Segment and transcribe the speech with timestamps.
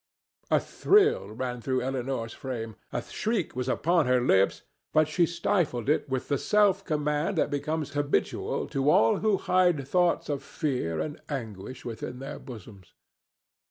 [0.49, 5.89] A thrill ran through Elinor's frame; a shriek was upon her lips, but she stifled
[5.89, 10.99] it with the self command that becomes habitual to all who hide thoughts of fear
[10.99, 12.95] and anguish within their bosoms.